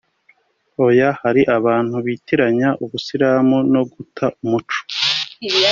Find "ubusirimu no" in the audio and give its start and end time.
2.83-3.81